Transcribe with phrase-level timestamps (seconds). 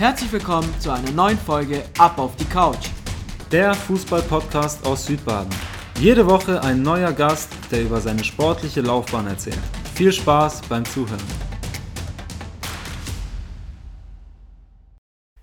[0.00, 2.88] Herzlich willkommen zu einer neuen Folge Ab auf die Couch.
[3.52, 5.50] Der Fußball-Podcast aus Südbaden.
[5.98, 9.58] Jede Woche ein neuer Gast, der über seine sportliche Laufbahn erzählt.
[9.94, 11.20] Viel Spaß beim Zuhören.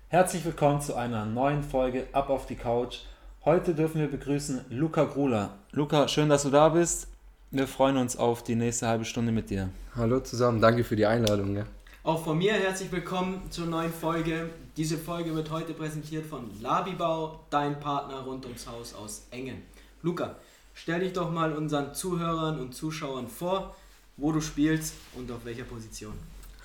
[0.08, 3.02] Herzlich willkommen zu einer neuen Folge Ab auf die Couch.
[3.44, 5.50] Heute dürfen wir begrüßen Luca Gruler.
[5.70, 7.06] Luca, schön, dass du da bist.
[7.52, 9.68] Wir freuen uns auf die nächste halbe Stunde mit dir.
[9.94, 11.54] Hallo zusammen, danke für die Einladung.
[11.54, 11.64] Ja.
[12.08, 14.48] Auch von mir herzlich willkommen zur neuen Folge.
[14.78, 19.60] Diese Folge wird heute präsentiert von Labibau, dein Partner rund ums Haus aus Engen.
[20.00, 20.36] Luca,
[20.72, 23.76] stell dich doch mal unseren Zuhörern und Zuschauern vor,
[24.16, 26.14] wo du spielst und auf welcher Position.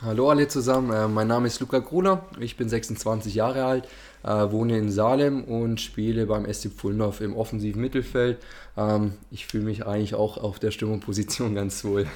[0.02, 3.90] Hallo alle zusammen, äh, mein Name ist Luca Gruner, ich bin 26 Jahre alt,
[4.23, 8.38] äh, wohne in Salem und spiele beim SC Pfullendorf im offensiven Mittelfeld.
[8.78, 12.08] Ähm, ich fühle mich eigentlich auch auf der Stimmunposition ganz wohl.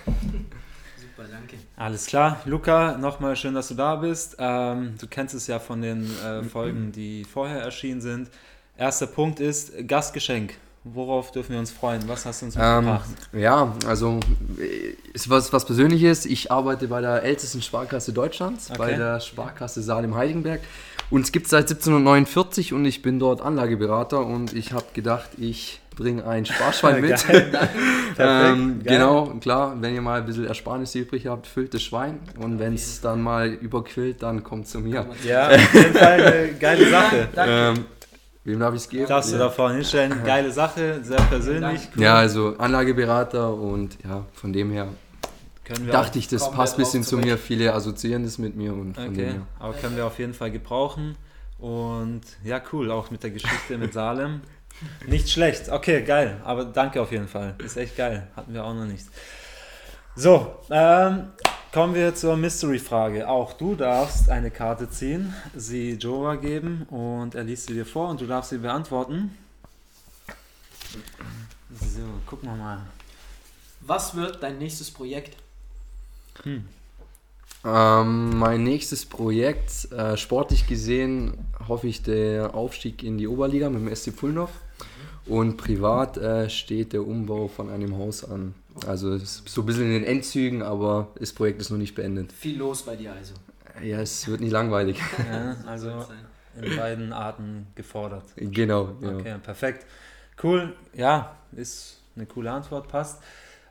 [1.18, 1.58] Super, danke.
[1.76, 2.40] Alles klar.
[2.46, 4.36] Luca, nochmal schön, dass du da bist.
[4.40, 8.30] Ähm, du kennst es ja von den äh, Folgen, die vorher erschienen sind.
[8.78, 10.54] Erster Punkt ist Gastgeschenk.
[10.84, 12.08] Worauf dürfen wir uns freuen?
[12.08, 13.10] Was hast du uns Ähm, mitgebracht?
[13.34, 14.20] ja, also
[14.60, 16.26] äh, ist was, was Persönliches.
[16.26, 18.98] Ich arbeite bei der ältesten Sparkasse Deutschlands, bei Okay.
[18.98, 20.62] der Sparkasse Salem-Heidenberg.
[21.10, 25.82] Uns gibt es seit 1749 und ich bin dort Anlageberater und ich habe gedacht, ich
[25.98, 27.26] bringe ein Sparschwein mit.
[28.20, 32.58] Ähm, genau, klar, wenn ihr mal ein bisschen Ersparnis übrig habt, füllt das Schwein und
[32.58, 35.06] wenn es dann mal überquillt, dann kommt zu mir.
[35.24, 37.28] Ja, auf jeden Fall eine geile Sache.
[37.38, 37.86] Ähm,
[38.44, 39.06] wem darf ich es geben?
[39.06, 39.44] Darfst du ja.
[39.44, 40.24] da vorne hinstellen?
[40.26, 41.90] Geile Sache, sehr persönlich.
[41.96, 42.02] Cool.
[42.02, 44.88] ja, also Anlageberater und ja, von dem her
[45.92, 47.38] dachte ich, das passt ein bisschen zu mir.
[47.38, 49.42] Viele assoziieren das mit mir und von dem Okay, her.
[49.60, 51.16] aber können wir auf jeden Fall gebrauchen.
[51.60, 54.42] Und ja, cool, auch mit der Geschichte mit Salem.
[55.06, 56.40] Nicht schlecht, okay, geil.
[56.44, 57.56] Aber danke auf jeden Fall.
[57.64, 58.28] Ist echt geil.
[58.36, 59.06] Hatten wir auch noch nicht.
[60.16, 61.30] So, ähm,
[61.72, 63.28] kommen wir zur Mystery-Frage.
[63.28, 68.10] Auch du darfst eine Karte ziehen, sie Jova geben und er liest sie dir vor
[68.10, 69.38] und du darfst sie beantworten.
[71.80, 72.80] So, gucken wir mal.
[73.82, 75.38] Was wird dein nächstes Projekt?
[77.66, 81.34] Ähm, mein nächstes Projekt, äh, sportlich gesehen,
[81.68, 84.52] hoffe ich der Aufstieg in die Oberliga mit dem SC Pfullendorf.
[85.28, 88.54] Und privat äh, steht der Umbau von einem Haus an.
[88.86, 91.96] Also es ist so ein bisschen in den Endzügen, aber das Projekt ist noch nicht
[91.96, 92.32] beendet.
[92.32, 93.34] Viel los bei dir also.
[93.84, 95.00] Ja, es wird nicht langweilig.
[95.32, 96.06] Ja, also
[96.62, 98.24] in beiden Arten gefordert.
[98.36, 98.96] genau.
[99.02, 99.16] Ja.
[99.18, 99.86] Okay, perfekt.
[100.42, 100.74] Cool.
[100.96, 103.20] Ja, ist eine coole Antwort, passt.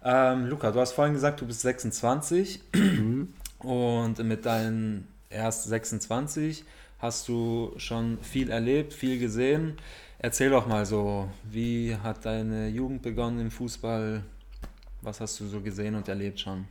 [0.05, 3.33] Ähm, Luca, du hast vorhin gesagt, du bist 26 Mhm.
[3.61, 6.65] und mit deinen erst 26
[7.01, 9.77] hast du schon viel erlebt, viel gesehen.
[10.19, 14.23] Erzähl doch mal so, wie hat deine Jugend begonnen im Fußball?
[15.03, 16.67] Was hast du so gesehen und erlebt schon?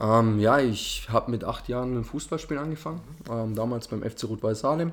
[0.00, 3.00] Ähm, ja, ich habe mit acht Jahren mit dem Fußballspielen angefangen,
[3.30, 4.92] ähm, damals beim FC Rot-Weiß Salem.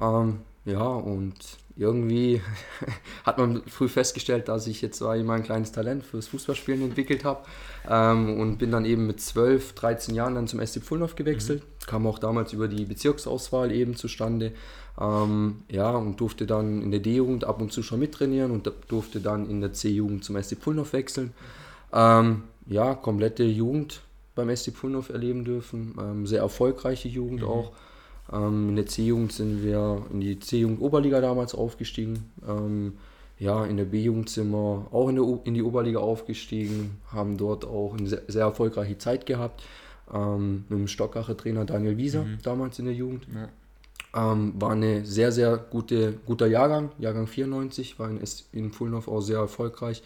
[0.00, 1.34] Ähm, ja, und
[1.76, 2.40] irgendwie
[3.24, 7.24] hat man früh festgestellt, dass ich jetzt ich mal ein kleines Talent fürs Fußballspielen entwickelt
[7.24, 7.44] habe
[7.88, 11.62] ähm, und bin dann eben mit 12, 13 Jahren dann zum SC Pfullendorf gewechselt.
[11.86, 14.52] Kam auch damals über die Bezirksauswahl eben zustande.
[15.00, 19.20] Ähm, ja, und durfte dann in der D-Jugend ab und zu schon mittrainieren und durfte
[19.20, 21.32] dann in der C-Jugend zum SC Pfullendorf wechseln.
[21.92, 24.02] Ähm, ja, komplette Jugend
[24.34, 25.94] beim SC Pfullendorf erleben dürfen.
[25.98, 27.72] Ähm, sehr erfolgreiche Jugend auch.
[28.32, 32.30] Ähm, in der C-Jugend sind wir in die C-Jugend Oberliga damals aufgestiegen.
[32.48, 32.94] Ähm,
[33.38, 37.36] ja, in der B-Jugend sind wir auch in, der o in die Oberliga aufgestiegen, haben
[37.36, 39.62] dort auch eine sehr, sehr erfolgreiche Zeit gehabt.
[40.12, 43.26] Ähm, mit dem Stockacher Trainer Daniel Wieser damals in der Jugend.
[43.34, 43.48] Ja.
[44.14, 48.20] Ähm, war eine sehr, sehr gute, guter Jahrgang, Jahrgang 94, war in,
[48.52, 50.02] in Pfullendorf auch sehr erfolgreich.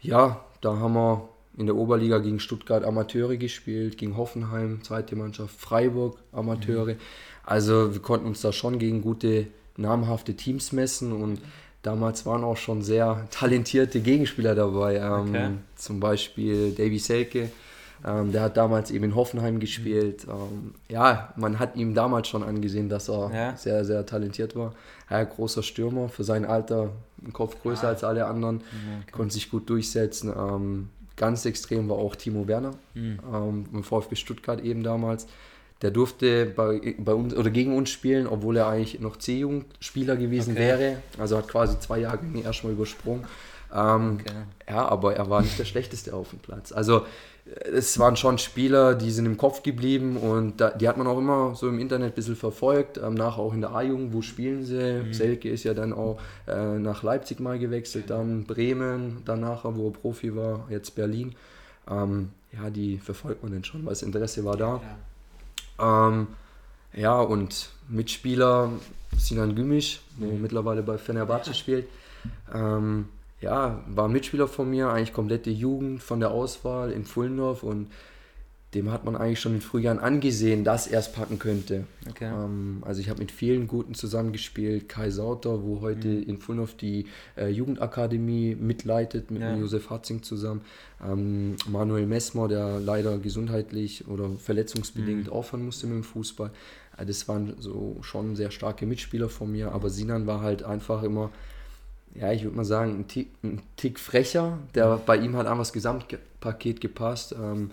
[0.00, 1.28] Ja, da haben wir
[1.58, 6.94] in der Oberliga gegen Stuttgart Amateure gespielt, gegen Hoffenheim, zweite Mannschaft, Freiburg Amateure.
[7.44, 9.46] Also wir konnten uns da schon gegen gute,
[9.76, 11.40] namhafte Teams messen und
[11.82, 14.96] damals waren auch schon sehr talentierte Gegenspieler dabei.
[14.96, 15.50] Ähm, Okay.
[15.76, 17.50] Zum Beispiel Davy Selke,
[18.06, 20.26] ähm, der hat damals eben in Hoffenheim gespielt.
[20.28, 23.56] Ähm, ja, man hat ihm damals schon angesehen, dass er Ja.
[23.56, 24.74] sehr, sehr talentiert war.
[25.10, 26.90] Ja, großer Stürmer, für sein Alter
[27.24, 28.60] ein Kopf größer als alle anderen,
[29.10, 30.32] konnte sich gut durchsetzen.
[31.18, 33.18] Ganz extrem war auch Timo Werner, Mhm.
[33.34, 35.26] ähm, im VfB Stuttgart eben damals.
[35.82, 40.52] Der durfte bei, bei uns oder gegen uns spielen, obwohl er eigentlich noch C-Jugendspieler gewesen
[40.52, 40.60] Okay.
[40.60, 41.02] wäre.
[41.18, 43.24] Also hat quasi zwei Jahre erstmal übersprungen.
[43.74, 44.34] Ähm, Okay.
[44.68, 46.72] ja, aber er war nicht der Schlechteste auf dem Platz.
[46.72, 47.04] Also
[47.72, 51.18] es waren schon Spieler, die sind im Kopf geblieben und da, die hat man auch
[51.18, 52.98] immer so im Internet ein bisschen verfolgt.
[52.98, 55.12] Ähm, nachher auch in der A-Jugend, wo spielen sie?
[55.12, 59.88] Selke ist ja dann auch äh, nach Leipzig mal gewechselt, dann Bremen, dann nachher, wo
[59.88, 61.34] er Profi war, jetzt Berlin.
[61.90, 64.80] Ähm, ja, die verfolgt man dann schon, weil das Interesse war da.
[65.78, 66.08] Ja.
[66.08, 66.26] Ähm,
[66.94, 68.70] ja, und Mitspieler
[69.16, 71.86] Sinan Gümüş, der mittlerweile bei Fenerbahce spielt.
[72.52, 73.08] Ähm,
[73.40, 77.88] ja, war Mitspieler von mir, eigentlich komplette Jugend von der Auswahl in Fullendorf und
[78.74, 81.84] dem hat man eigentlich schon in Frühjahren angesehen, dass er es packen könnte.
[82.10, 82.26] Okay.
[82.30, 84.90] Ähm, also ich habe mit vielen Guten zusammengespielt.
[84.90, 86.22] Kai Sauter, wo heute Mhm.
[86.24, 87.06] in Fulnhof die
[87.38, 89.56] äh, Jugendakademie mitleitet, mit Ja.
[89.56, 90.60] Josef Hatzing zusammen.
[91.02, 95.32] Ähm, Manuel Messmer, der leider gesundheitlich oder verletzungsbedingt Mhm.
[95.32, 96.50] aufhören musste mit dem Fußball.
[96.98, 101.02] Äh, das waren so schon sehr starke Mitspieler von mir, aber Sinan war halt einfach
[101.04, 101.30] immer
[102.14, 104.58] ja, ich würde mal sagen, ein Tick, ein Tick frecher.
[104.74, 107.34] Der, bei ihm hat einfach das Gesamtpaket gepasst.
[107.40, 107.70] Ähm,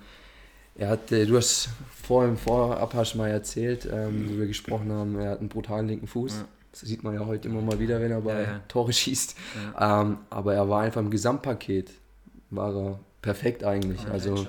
[0.75, 1.69] er hat, du hast
[2.03, 5.87] vor im Vorab hast mal erzählt, ähm, wo wir gesprochen haben, er hat einen brutalen
[5.87, 6.33] linken Fuß.
[6.33, 6.45] Ja.
[6.71, 8.61] Das sieht man ja heute immer mal wieder, wenn er bei Ja, ja.
[8.67, 9.35] Tore schießt.
[9.79, 11.91] Ähm, aber er war einfach im Gesamtpaket,
[12.49, 14.05] war er perfekt eigentlich.
[14.07, 14.45] Also?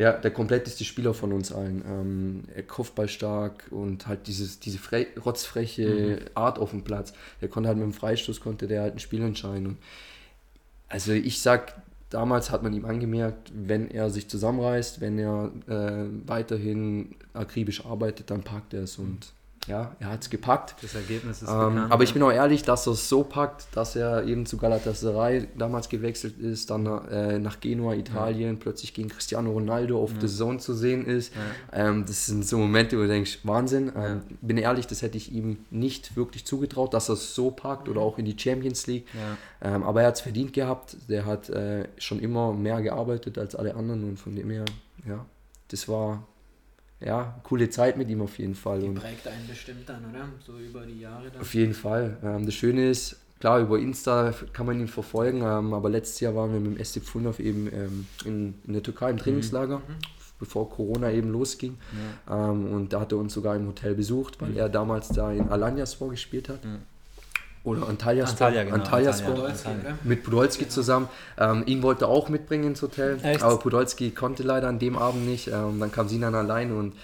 [0.00, 1.84] Ja, der kompletteste Spieler von uns allen.
[1.86, 7.12] Ähm, er Kopfballstark und halt dieses, diese fre rotzfreche Art auf dem Platz.
[7.42, 9.66] Der konnte halt mit dem Freistoß konnte der halt ein Spiel entscheiden.
[9.66, 9.76] Und
[10.88, 16.06] also ich sag, damals hat man ihm angemerkt, wenn er sich zusammenreißt, wenn er äh,
[16.26, 18.96] weiterhin akribisch arbeitet, dann packt er es.
[18.96, 19.34] Und
[19.66, 20.74] ja, er hat es gepackt.
[20.82, 21.92] Das Ergebnis ist Ähm, bekannt.
[21.92, 25.48] aber ich bin auch ehrlich, dass er es so packt, dass er eben zu Galatasaray
[25.56, 30.58] damals gewechselt ist, dann äh, nach Genua, Italien, plötzlich gegen Cristiano Ronaldo auf The Zone
[30.58, 31.32] zu sehen ist.
[31.72, 33.92] Ähm, das sind so Momente, wo du denkst, Wahnsinn.
[33.94, 37.88] Ähm, bin ehrlich, das hätte ich ihm nicht wirklich zugetraut, dass er es so packt
[37.88, 39.06] oder auch in die Champions League.
[39.62, 39.74] Ja.
[39.74, 40.96] Ähm, aber er hat es verdient gehabt.
[41.08, 44.64] Der hat äh, schon immer mehr gearbeitet als alle anderen und von dem her,
[45.06, 45.24] ja,
[45.68, 46.26] das war
[47.00, 48.80] ja coole Zeit mit ihm auf jeden Fall.
[48.80, 50.28] Die Und prägt einen bestimmt dann, oder?
[50.44, 51.40] So über die Jahre dann.
[51.40, 52.16] auf jeden Fall.
[52.22, 56.34] Ähm, das Schöne ist, klar, über Insta kann man ihn verfolgen, ähm, aber letztes Jahr
[56.34, 59.80] waren wir mit dem SC Pfundorf eben ähm, in, in der Türkei im Trainingslager,
[60.38, 61.78] bevor Corona eben losging.
[62.30, 65.48] Ähm, und da hat er uns sogar im Hotel besucht, weil er damals da in
[65.48, 66.60] Alanyaspor gespielt hat.
[67.62, 68.46] Oder Antalyaspor.
[68.46, 69.30] Antalya, genau, Antalyaspor.
[69.30, 69.52] Antalya.
[69.52, 69.98] Podolski, oder?
[70.04, 71.08] Mit Podolski zusammen.
[71.38, 73.42] Ähm, ihn wollte er auch mitbringen ins Hotel, Echt?
[73.42, 75.48] aber Podolski konnte leider an dem Abend nicht.
[75.48, 76.94] Ähm, dann kam Sinan allein und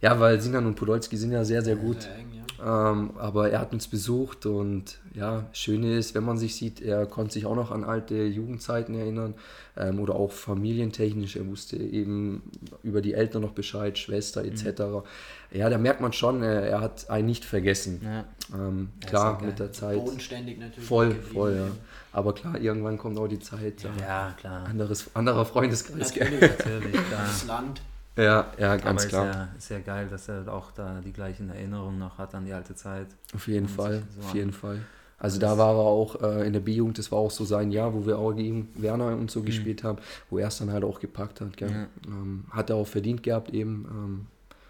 [0.00, 2.02] ja, weil Sinan und Podolski sind ja sehr, sehr gut.
[2.02, 2.33] Sehr eng, ja.
[2.62, 7.06] Ähm, aber er hat uns besucht und ja, Schöne ist, wenn man sich sieht, er
[7.06, 9.34] konnte sich auch noch an alte Jugendzeiten erinnern
[9.76, 11.36] ähm, oder auch familientechnisch.
[11.36, 12.42] Er wusste eben
[12.82, 15.04] über die Eltern noch Bescheid, Schwester etc.
[15.50, 18.00] Ja, da merkt man schon, äh, er hat einen nicht vergessen.
[18.04, 18.24] Ja.
[18.54, 19.98] Ähm, klar, mit der Zeit.
[19.98, 20.88] Bodenständig natürlich.
[20.88, 21.66] Voll, voll, ja.
[22.12, 23.82] Aber klar, irgendwann kommt auch die Zeit.
[23.82, 23.90] Ja.
[24.00, 24.66] ja, klar.
[24.66, 26.14] Anderes, anderer Freundeskreis.
[26.14, 27.22] Natürlich, Natürlich, klar.
[27.26, 27.80] das Land.
[28.16, 29.26] Ja, ja, Aber ganz ist klar.
[29.26, 32.52] ja, ist ja geil, dass er auch da die gleichen Erinnerungen noch hat an die
[32.52, 33.08] alte Zeit.
[33.34, 34.80] Auf jeden Fall, so auf jeden Fall.
[35.18, 37.94] Also da war er auch äh, in der B-Jugend, das war auch so sein Jahr,
[37.94, 41.00] wo wir auch gegen Werner und so gespielt haben, wo er es dann halt auch
[41.00, 41.56] gepackt hat.
[41.56, 41.70] Gell?
[41.70, 41.86] Ja.
[42.06, 44.26] Ähm, hat er auch verdient gehabt eben, ähm,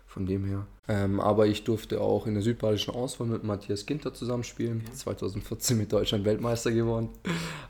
[0.06, 0.66] von dem her.
[0.86, 5.92] Ähm, aber ich durfte auch in der südbadischen Auswahl mit Matthias Ginter zusammenspielen, 2014 mit
[5.92, 7.08] Deutschland Weltmeister geworden.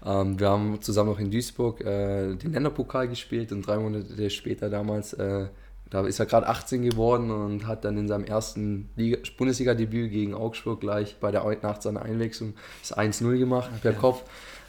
[0.04, 4.68] Ähm, wir haben zusammen noch in Duisburg äh, den Länderpokal gespielt und drei Monate später
[4.68, 5.46] damals äh,
[5.94, 10.34] da ist er gerade 18 geworden und hat dann in seinem ersten Liga- Bundesliga-Debüt gegen
[10.34, 14.24] Augsburg gleich bei der nach seiner Einwechslung das 1-0 gemacht per Kopf.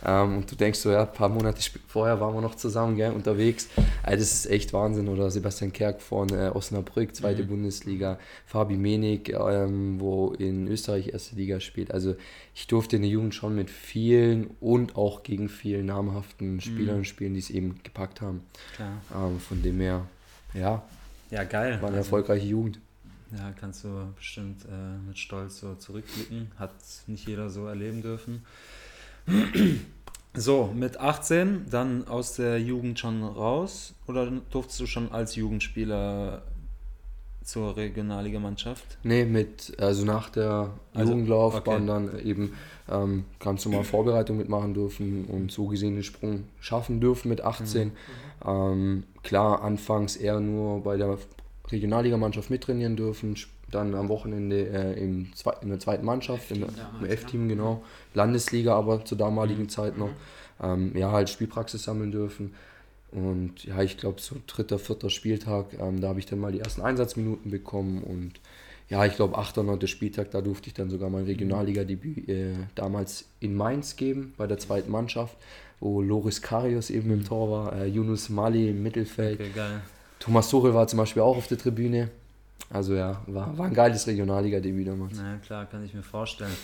[0.05, 3.11] Ähm, und du denkst so, ja, ein paar Monate vorher waren wir noch zusammen gell,
[3.11, 3.69] unterwegs.
[4.03, 5.07] Also das ist echt Wahnsinn.
[5.07, 8.19] Oder Sebastian Kerk von äh, Osnabrück, zweite Bundesliga.
[8.45, 11.91] Fabi Menig, ähm, wo in Österreich erste Liga spielt.
[11.91, 12.15] Also
[12.53, 17.33] ich durfte in der Jugend schon mit vielen und auch gegen vielen namhaften Spielern spielen,
[17.33, 18.43] die es eben gepackt haben.
[18.75, 19.01] Klar.
[19.15, 20.05] Ähm, von dem her,
[20.53, 20.83] ja,
[21.31, 21.81] Ja, geil.
[21.81, 22.79] war eine Also, erfolgreiche Jugend.
[23.35, 26.51] ja, kannst du bestimmt äh, mit Stolz so zurückblicken.
[26.57, 26.71] Hat
[27.07, 28.45] nicht jeder so erleben dürfen.
[30.37, 36.41] So, mit 18 dann aus der Jugend schon raus oder durftest du schon als Jugendspieler
[37.45, 38.97] zur Regionalligamannschaft?
[39.03, 42.09] Nee, mit, also nach der Also, Jugendlaufbahn okay.
[42.09, 42.53] dann eben
[42.89, 47.91] ähm, ganz normal Vorbereitung mitmachen dürfen und so gesehen den Sprung schaffen dürfen mit 18.
[48.45, 51.17] Ähm, klar, anfangs eher nur bei der
[51.71, 53.35] Regionalligamannschaft mittrainieren dürfen,
[53.71, 57.83] dann am Wochenende äh, im Zwe in der zweiten Mannschaft, im damals, F-Team, genau.
[58.13, 60.11] Landesliga aber zur damaligen Zeit noch.
[60.61, 62.53] Ähm, ja, halt Spielpraxis sammeln dürfen.
[63.15, 66.59] Und ja, ich glaube, so dritter, vierter Spieltag, ähm, da habe ich dann mal die
[66.59, 68.03] ersten Einsatzminuten bekommen.
[68.03, 68.33] Und
[68.89, 73.25] ja, ich glaube, achter, neunter Spieltag, da durfte ich dann sogar mein Regionalliga-Debüt äh, damals
[73.39, 75.37] in Mainz geben, bei der zweiten Mannschaft,
[75.79, 79.39] wo Loris Karius eben im Tor war, äh, Yunus Mali im Mittelfeld.
[79.39, 79.81] Okay, geil.
[80.19, 82.09] Thomas Tuchel war zum Beispiel auch auf der Tribüne.
[82.69, 85.13] Also ja, war, war ein geiles Regionalliga-Debüt damals.
[85.15, 86.55] Na klar, kann ich mir vorstellen.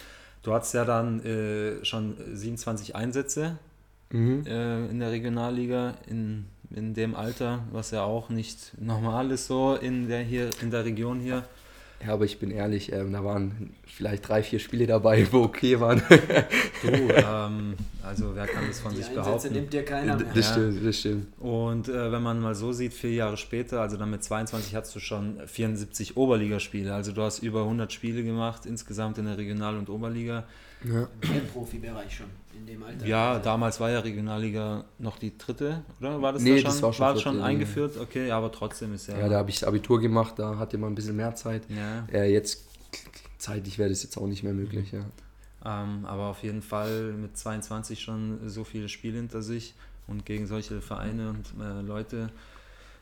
[0.43, 3.57] Du hattest ja dann äh, schon 27 Einsätze
[4.11, 4.43] Mhm.
[4.45, 9.75] äh, in der Regionalliga in, in dem Alter, was ja auch nicht normal ist so
[9.75, 11.43] in der hier in der Region hier.
[12.05, 15.79] Ja, aber ich bin ehrlich, ähm, da waren vielleicht drei, vier Spiele dabei, wo okay
[15.79, 16.01] waren.
[16.81, 19.53] Du, ähm, also wer kann das von Die sich Einsätze behaupten?
[19.53, 20.25] nimmt dir keiner mehr.
[20.33, 21.27] Das stimmt, das stimmt.
[21.39, 24.95] Und äh, wenn man mal so sieht, vier Jahre später, also dann mit 22 hast
[24.95, 26.91] du schon 74 Oberligaspiele.
[26.91, 30.45] Also du hast über 100 Spiele gemacht insgesamt in der Regional- und Oberliga.
[30.83, 31.07] Ja.
[31.21, 33.05] Im Profibereich schon, in dem Alter.
[33.05, 36.21] Ja, damals war ja Regionalliga noch die dritte, oder?
[36.21, 37.43] War das Nee, da schon, das war schon schon vierte, ja.
[37.45, 37.97] eingeführt?
[37.99, 39.17] Okay, aber trotzdem ist ja.
[39.17, 41.63] ja, da habe ich das Abitur gemacht, da hatte man ein bisschen mehr Zeit.
[41.69, 42.07] ja.
[42.11, 42.65] Äh, jetzt
[43.37, 45.05] zeitlich wäre das jetzt auch nicht mehr möglich, ja.
[45.63, 49.75] Ähm, aber auf jeden Fall mit 22 schon so viele Spiele hinter sich
[50.07, 52.29] und gegen solche Vereine und äh, Leute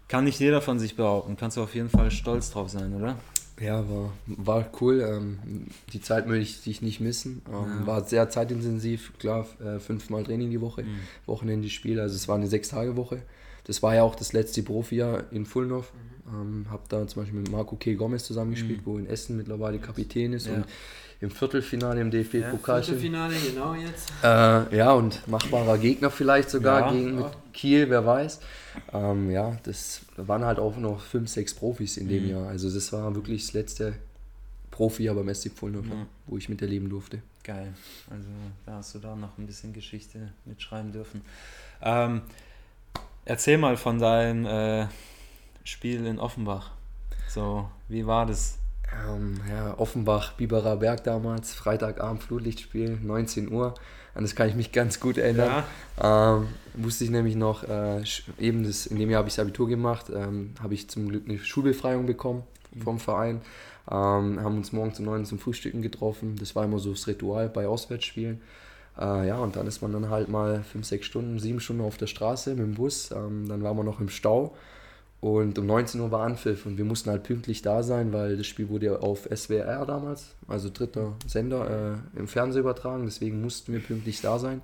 [0.10, 1.38] kann nicht jeder von sich behaupten.
[1.38, 3.16] Kannst du auf jeden Fall stolz drauf sein, oder?
[3.60, 5.01] Ja, war, war cool.
[5.01, 7.42] Ähm, die Zeit möchte ich nicht missen.
[7.48, 7.88] Ähm, Ja.
[7.88, 11.00] War sehr zeitintensiv, klar, äh, fünfmal Training die Woche, Mhm.
[11.25, 13.22] Wochenende Spiel, also es war eine Sechs-Tage-Woche.
[13.70, 15.94] Das war ja auch das letzte Profijahr in Fulnhof.
[16.28, 17.94] Ähm, hab da zum Beispiel mit Marco K.
[17.94, 20.52] Gomez zusammengespielt, wo in Essen mittlerweile Kapitän ist Mhm.
[20.54, 20.58] Ja.
[20.60, 20.66] und
[21.22, 22.82] im Viertelfinale im DFB-Pokal.
[22.84, 24.12] Viertelfinale, genau jetzt.
[24.24, 26.92] Äh, ja, und machbarer Gegner vielleicht sogar Ja.
[26.92, 28.40] gegen mit Kiel, wer weiß.
[28.92, 32.30] Ähm, ja, das da waren halt auch noch fünf, sechs Profis in dem Mhm.
[32.32, 32.48] Jahr.
[32.48, 33.94] Also das war wirklich das letzte
[34.72, 36.08] Profi, aber Messi Fulnhof, Ja.
[36.26, 37.22] wo ich miterleben durfte.
[37.44, 37.74] Geil.
[38.10, 38.30] Also
[38.66, 41.22] da hast du da noch ein bisschen Geschichte mitschreiben dürfen.
[41.82, 42.22] Ähm,
[43.30, 44.88] erzähl mal von deinem äh,
[45.64, 46.72] Spiel in Offenbach.
[47.28, 48.58] So, wie war das?
[49.08, 53.76] Ähm, ja, Offenbach, Biberer Berg damals, Freitagabend Flutlichtspiel, 19 Uhr.
[54.16, 55.64] An das kann ich mich ganz gut erinnern.
[56.02, 58.02] Ähm, wusste ich nämlich noch, äh,
[58.40, 61.30] eben das, in dem Jahr habe ich das Abitur gemacht, ähm, habe ich zum Glück
[61.30, 62.44] eine Schulbefreiung bekommen
[62.84, 63.42] vom Verein.
[63.92, 66.36] Ähm, haben uns morgens um 9 zum Frühstücken getroffen.
[66.40, 68.42] Das war immer so das Ritual bei Auswärtsspielen.
[69.00, 71.98] Äh, ja, und dann ist man dann halt mal 5, 6 Stunden, 7 Stunden auf
[71.98, 73.12] der Straße mit dem Bus.
[73.12, 74.56] Ähm, dann waren wir noch im Stau.
[75.22, 78.48] Und um 19 Uhr war Anpfiff und wir mussten halt pünktlich da sein, weil das
[78.48, 83.03] Spiel wurde ja auf SWR damals, also dritter Sender, äh, im Fernsehen übertragen.
[83.06, 84.62] Deswegen mussten wir pünktlich da sein.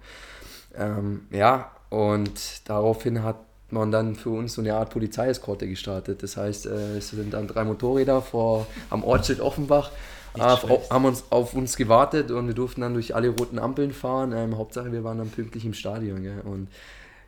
[0.78, 3.38] Ähm, ja, und daraufhin hat
[3.70, 6.24] man dann für uns so eine Art Polizeieskorte gestartet.
[6.24, 9.92] Das heißt, äh, es sind dann drei Motorräder vor, am Ortsschild Offenbach,
[10.36, 10.92] Nicht schlecht.
[10.92, 14.34] haben uns auf uns gewartet und wir durften dann durch alle roten Ampeln fahren.
[14.34, 16.24] Ähm, Hauptsache, wir waren dann pünktlich im Stadion.
[16.24, 16.42] Gell?
[16.44, 16.68] Und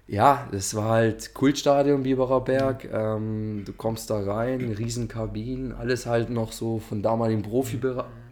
[0.08, 2.88] ja, das war halt Kultstadion Biberer Berg.
[2.92, 7.80] Ähm, du kommst da rein, riesen Kabinen, alles halt noch so von damaligem Profi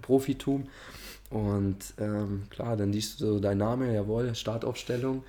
[0.01, 0.67] Profitum.
[1.29, 5.23] Und ähm, klar, dann liest du so dein Name, jawohl, Startaufstellung.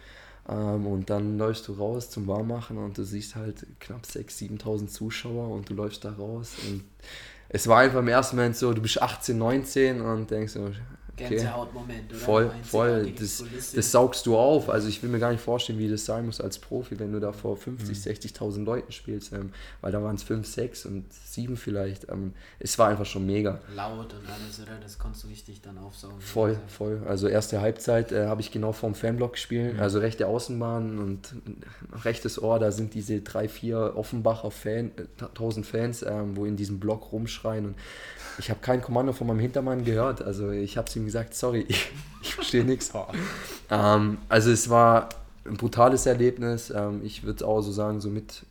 [0.48, 4.86] Ähm, und dann läufst du raus zum Warmmachen und du siehst halt knapp 6.000, 7.000
[4.88, 6.52] Zuschauer und du läufst da raus.
[6.68, 6.84] Und
[7.48, 10.70] es war einfach im ersten Moment so, du bist 18, 19 und denkst so,
[11.18, 12.18] okay, Gänsehautmoment, oder?
[12.18, 13.42] voll, voll, das,
[13.75, 14.68] das saugst du auf.
[14.70, 17.20] Also ich will mir gar nicht vorstellen, wie das sein muss als Profi, wenn du
[17.20, 18.12] da vor 50, Mhm.
[18.12, 22.08] 60.000 Leuten spielst, ähm, weil da waren es 5, 6 und 7 vielleicht.
[22.11, 23.61] Ähm, es war einfach schon mega.
[23.75, 24.78] laut und alles, oder?
[24.82, 26.20] Das konntest du richtig dann aufsaugen.
[26.20, 27.02] Voll, voll.
[27.06, 31.35] Also erste Halbzeit äh, habe ich genau vorm Fanblock gespielt, also rechte Außenbahn und
[32.04, 36.56] rechtes Ohr, da sind diese drei, vier Offenbacher Fan, äh, 1000 Fans, ähm, wo in
[36.56, 37.75] diesem Block rumschreien und
[38.38, 40.20] ich habe kein Kommando von meinem Hintermann gehört.
[40.20, 41.88] Also ich habe zu ihm gesagt, sorry, ich,
[42.22, 42.92] ich verstehe nichts.
[43.70, 45.08] Ähm, also es war
[45.44, 46.70] ein brutales Erlebnis.
[46.70, 48.44] Ähm, ich würde auch so sagen, so mit,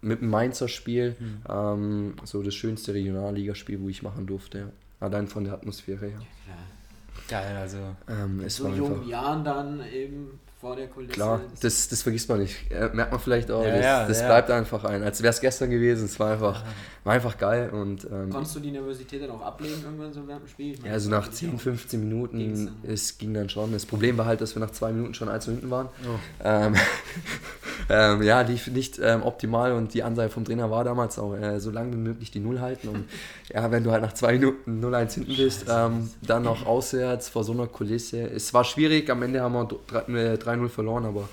[0.00, 1.16] mit dem Mainzer Spiel,
[1.48, 4.58] ähm, so das schönste Regionalligaspiel, wo ich machen durfte.
[4.58, 4.66] Ja.
[5.00, 6.20] Allein von der Atmosphäre her.
[6.44, 7.42] Klar.
[7.42, 11.12] Geil, also Ähm, In es so jungen Jahren dann eben vor der Kulisse.
[11.12, 12.70] klar, das, das vergisst man nicht.
[12.70, 13.64] Merkt man vielleicht auch.
[13.64, 14.26] Ja, das ja, das ja.
[14.26, 15.02] bleibt einfach ein.
[15.02, 16.04] Als wäre es gestern gewesen.
[16.04, 16.62] Es war einfach,
[17.02, 17.70] war einfach geil.
[17.70, 20.76] Und ähm, Konntest du die Nervosität dann auch ablegen irgendwann so während dem Spiel?
[20.76, 23.72] Meine, ja, also nach war 10, natürlich 15 Minuten, es ging dann schon.
[23.72, 25.88] Das Problem war halt, dass wir nach zwei Minuten schon eins hinten waren.
[26.04, 26.18] Oh.
[26.44, 26.74] Ähm,
[27.88, 31.58] ähm, ja, lief nicht ähm, optimal und die Ansage vom Trainer war damals auch, äh,
[31.58, 32.88] so lange wie möglich die Null halten.
[32.88, 33.04] Und
[33.52, 37.44] ja, wenn du halt nach zwei Minuten 0-1 hinten bist, ähm, dann noch auswärts vor
[37.44, 38.20] so einer Kulisse.
[38.30, 41.28] Es war schwierig, am Ende haben wir dr- äh, 3-0 verloren, aber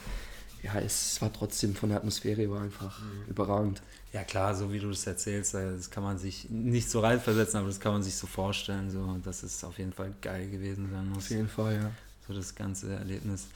[0.63, 3.29] ja, es war trotzdem von der Atmosphäre war einfach Mhm.
[3.29, 3.81] überragend.
[4.13, 7.59] Ja klar, so wie du das erzählst, äh, das kann man sich nicht so reinversetzen,
[7.59, 10.89] aber das kann man sich so vorstellen, so dass es auf jeden Fall geil gewesen
[10.91, 11.25] sein muss.
[11.25, 11.91] Auf jeden Fall, ja.
[12.27, 13.47] So das ganze Erlebnis.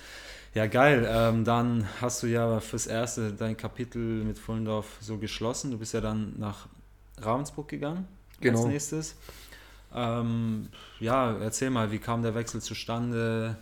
[0.54, 1.06] Ja, geil.
[1.10, 5.72] Ähm, dann hast du ja fürs Erste dein Kapitel mit Fullendorf so geschlossen.
[5.72, 6.68] Du bist ja dann nach
[7.18, 8.08] Ravensburg gegangen
[8.40, 8.60] Genau.
[8.60, 9.16] als nächstes.
[9.94, 10.68] Ähm,
[11.00, 13.58] ja, erzähl mal, wie kam der Wechsel zustande?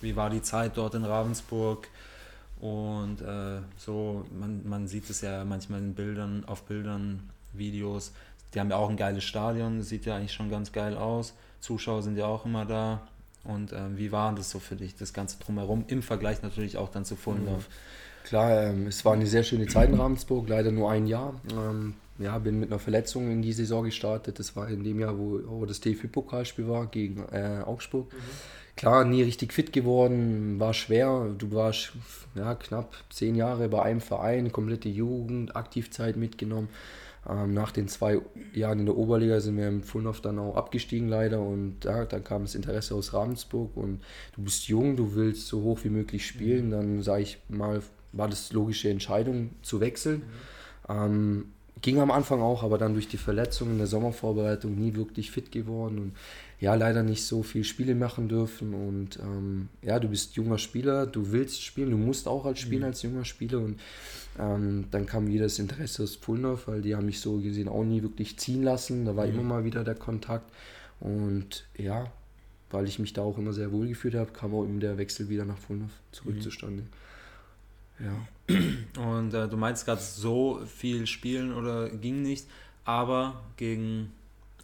[0.00, 1.88] Wie war die Zeit dort in Ravensburg?
[2.60, 8.12] Und äh, so, man, man sieht es ja manchmal in Bildern, auf Bildern, Videos.
[8.54, 11.34] Die haben ja auch ein geiles Stadion, sieht ja eigentlich schon ganz geil aus.
[11.60, 13.06] Zuschauer sind ja auch immer da.
[13.44, 16.90] Und ähm, wie war das so für dich, das Ganze drumherum, im Vergleich natürlich auch
[16.90, 17.68] dann zu Fullendorf?
[18.24, 21.40] Klar, ähm, es war eine sehr schöne Zeit in Ravensburg, leider nur ein Jahr.
[21.50, 24.38] Ähm, ja, bin mit einer Verletzung in die Saison gestartet.
[24.38, 28.12] Das war in dem Jahr, wo, wo das DFB-Pokalspiel war gegen äh, Augsburg.
[28.12, 28.18] Mhm.
[28.80, 31.34] Klar, nie richtig fit geworden, war schwer.
[31.36, 31.92] Du warst
[32.34, 36.70] ja, knapp zehn Jahre bei einem Verein, komplette Jugend, Aktivzeit mitgenommen.
[37.28, 38.22] Ähm, nach den zwei
[38.54, 42.24] Jahren in der Oberliga sind wir im Fulnhof dann auch abgestiegen leider und ja, dann
[42.24, 44.00] kam das Interesse aus Ravensburg und
[44.34, 47.82] du bist jung, du willst so hoch wie möglich spielen, dann sage ich mal,
[48.12, 50.22] war das logische Entscheidung zu wechseln.
[50.88, 50.94] Mhm.
[50.96, 51.44] Ähm,
[51.82, 55.50] ging am Anfang auch, aber dann durch die Verletzung in der Sommervorbereitung nie wirklich fit
[55.50, 56.12] geworden und
[56.60, 58.74] ja, leider nicht so viel Spiele machen dürfen.
[58.74, 62.82] Und ähm, ja, du bist junger Spieler, du willst spielen, du musst auch als spielen
[62.82, 62.88] mhm.
[62.88, 63.60] als junger Spieler.
[63.60, 63.80] Und
[64.38, 67.84] ähm, dann kam wieder das Interesse aus Pulnov, weil die haben mich so gesehen auch
[67.84, 69.06] nie wirklich ziehen lassen.
[69.06, 69.34] Da war mhm.
[69.34, 70.52] immer mal wieder der Kontakt.
[71.00, 72.12] Und ja,
[72.70, 75.30] weil ich mich da auch immer sehr wohl gefühlt habe, kam auch eben der Wechsel
[75.30, 76.40] wieder nach Pulnov zurück mhm.
[76.42, 76.82] zustande.
[78.00, 78.54] Ja.
[79.00, 82.46] Und äh, du meinst gerade, so viel spielen oder ging nicht,
[82.84, 84.12] aber gegen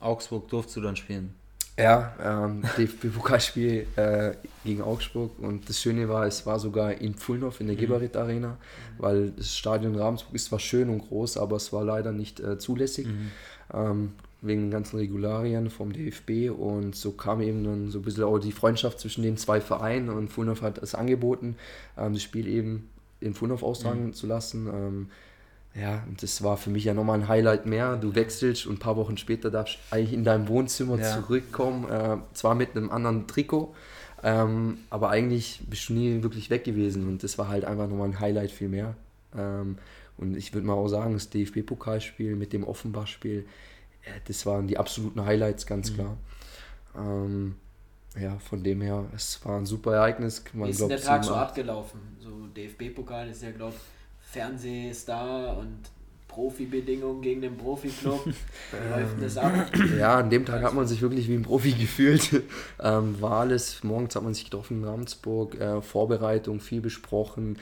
[0.00, 1.35] Augsburg durfst du dann spielen.
[1.78, 4.33] Ja, ähm, DFB-Pokalspiel äh,
[4.64, 7.81] gegen Augsburg und das Schöne war, es war sogar in Pfullnow in der mhm.
[7.81, 8.57] Geberit Arena, mhm.
[8.97, 12.59] weil das Stadion Ravensburg ist zwar schön und groß, aber es war leider nicht äh,
[12.59, 13.07] zulässig.
[13.07, 13.31] Mhm.
[13.75, 14.12] Ähm,
[14.43, 18.38] wegen den ganzen Regularien vom DFB und so kam eben dann so ein bisschen auch
[18.38, 21.57] die Freundschaft zwischen den zwei Vereinen und Fulnow hat es angeboten,
[21.99, 22.88] ähm, das Spiel eben
[23.21, 24.13] in Fulnow austragen mhm.
[24.13, 24.67] zu lassen.
[24.69, 25.09] Ähm,
[25.79, 27.97] ja, das war für mich ja nochmal ein Highlight mehr.
[27.97, 31.15] Du wechselst und ein paar Wochen später darfst du eigentlich in deinem Wohnzimmer ja.
[31.15, 33.75] zurückkommen, äh, zwar mit einem anderen Trikot,
[34.23, 38.09] ähm, aber eigentlich bist du nie wirklich weg gewesen und das war halt einfach nochmal
[38.09, 38.97] ein Highlight viel mehr.
[39.37, 39.77] Ähm,
[40.17, 43.45] und ich würde mal auch sagen, das DFB-Pokalspiel mit dem Offenbach-Spiel,
[44.07, 45.95] ja, das waren die absoluten Highlights, ganz mhm.
[45.95, 46.17] klar.
[46.97, 47.57] Ähm,
[48.21, 50.43] ja, von dem her, es war ein super Ereignis.
[50.53, 52.01] Man Wie ist glaub, der Tag so abgelaufen?
[52.19, 55.79] So DFB-Pokal ist ja, glaube ich, Fernsehstar und
[56.37, 58.27] Profibedingungen gegen den Profi-Club.
[58.27, 59.71] Wie läuft das ab?
[59.99, 62.43] Ja, an dem Tag hat man sich wirklich wie ein Profi gefühlt.
[62.79, 67.59] Ähm, war alles, morgens hat man sich getroffen in Ramsburg, äh, Vorbereitung, viel besprochen.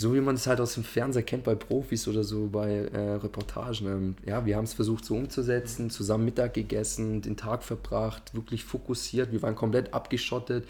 [0.00, 3.16] So wie man es halt aus dem Fernseher kennt bei Profis oder so bei äh,
[3.16, 3.86] Reportagen.
[3.86, 8.64] Ähm, ja, wir haben es versucht so umzusetzen, zusammen Mittag gegessen, den Tag verbracht, wirklich
[8.64, 9.30] fokussiert.
[9.30, 10.66] Wir waren komplett abgeschottet.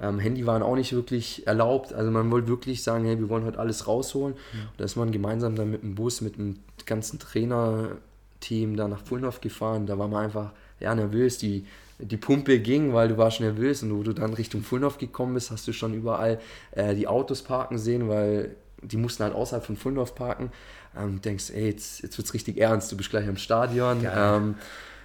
[0.00, 1.92] Ähm, Handy waren auch nicht wirklich erlaubt.
[1.92, 4.34] Also man wollte wirklich sagen, hey, wir wollen heute alles rausholen.
[4.52, 4.58] Ja.
[4.78, 9.40] Da ist man gemeinsam dann mit dem Bus, mit dem ganzen Trainerteam da nach Fulnhof
[9.40, 9.86] gefahren.
[9.86, 11.38] Da war man einfach ja, nervös.
[11.38, 11.66] Die,
[12.00, 15.52] die Pumpe ging, weil du warst nervös und wo du dann Richtung Fulnhof gekommen bist,
[15.52, 16.40] hast du schon überall
[16.72, 20.50] äh, die Autos parken sehen, weil die mussten halt außerhalb von Fulnhof parken.
[20.96, 24.06] Ähm, denkst, ey, jetzt, jetzt wird es richtig ernst, du bist gleich am Stadion.
[24.14, 24.56] Ähm,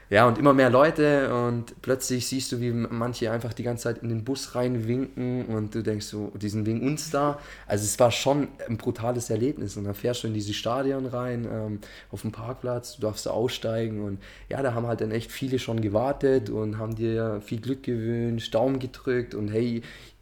[0.09, 3.97] ja, und immer mehr Leute und plötzlich siehst du, wie manche einfach die ganze Zeit
[3.97, 7.39] in den Bus reinwinken und du denkst so, die sind wegen uns da.
[7.65, 11.45] Also es war schon ein brutales Erlebnis und dann fährst du in diese Stadion rein,
[11.51, 15.29] ähm, auf dem Parkplatz, du darfst da aussteigen und ja, da haben halt dann echt
[15.29, 19.81] viele schon gewartet und haben dir viel Glück gewünscht, Daumen gedrückt und hey,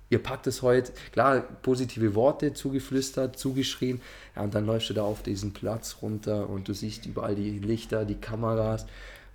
[0.10, 4.02] ihr packt es heute, klar, positive Worte zugeflüstert, zugeschrien,
[4.36, 7.60] ja, und dann läufst du da auf diesen Platz runter und du siehst überall die
[7.60, 8.86] Lichter, die Kameras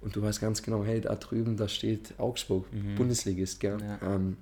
[0.00, 2.94] und du weißt ganz genau, hey, da drüben, da steht Augsburg, mhm.
[2.94, 3.78] Bundesligist, gell?
[3.80, 4.14] Ja.
[4.14, 4.37] Ähm,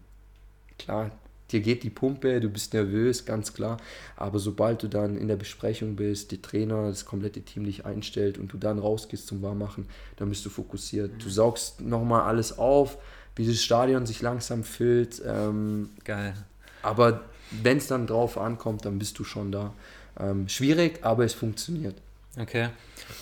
[0.79, 1.11] klar,
[1.51, 3.79] dir geht die Pumpe, du bist nervös, ganz klar,
[4.17, 8.39] aber sobald du dann in der Besprechung bist, die Trainer, das komplette Team dich einstellt
[8.39, 11.15] und du dann rausgehst zum Warmmachen, dann bist du fokussiert.
[11.15, 11.19] Mhm.
[11.19, 12.99] Du saugst nochmal alles auf,
[13.37, 15.23] wie das Stadion sich langsam füllt.
[15.25, 16.35] Ähm, Geil.
[16.83, 17.23] Aber
[17.63, 19.73] wenn es dann drauf ankommt, dann bist du schon da.
[20.19, 21.97] Ähm, schwierig, aber es funktioniert.
[22.39, 22.69] Okay.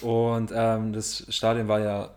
[0.00, 2.10] Und ähm, das Stadion war ja